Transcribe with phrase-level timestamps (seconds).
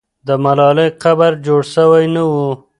[0.27, 2.49] د ملالۍ قبر جوړ سوی نه وو.